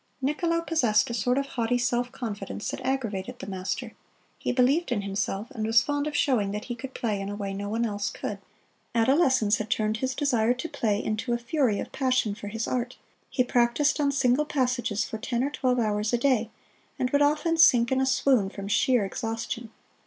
[0.19, 3.93] Niccolo possessed a sort of haughty self confidence that aggravated the master;
[4.39, 7.35] he believed in himself and was fond of showing that he could play in a
[7.35, 8.39] way no one else could.
[8.95, 12.97] Adolescence had turned his desire to play into a fury of passion for his art:
[13.29, 16.49] he practised on single passages for ten or twelve hours a day,
[16.97, 19.69] and would often sink in a swoon from sheer exhaustion.